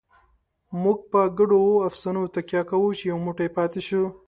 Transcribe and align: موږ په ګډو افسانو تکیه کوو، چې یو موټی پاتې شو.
موږ 0.81 0.99
په 1.11 1.19
ګډو 1.37 1.61
افسانو 1.87 2.23
تکیه 2.35 2.61
کوو، 2.69 2.89
چې 2.97 3.03
یو 3.11 3.17
موټی 3.25 3.47
پاتې 3.57 3.81
شو. 3.87 4.03